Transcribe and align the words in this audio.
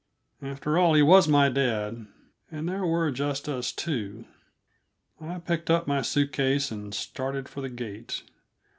After 0.41 0.79
all, 0.79 0.95
he 0.95 1.03
was 1.03 1.27
my 1.27 1.47
dad, 1.47 2.07
and 2.49 2.67
there 2.67 2.83
were 2.83 3.11
just 3.11 3.47
us 3.47 3.71
two. 3.71 4.25
I 5.21 5.37
picked 5.37 5.69
up 5.69 5.85
my 5.85 6.01
suit 6.01 6.31
case 6.31 6.71
and 6.71 6.91
started 6.91 7.47
for 7.47 7.61
the 7.61 7.69
gate. 7.69 8.23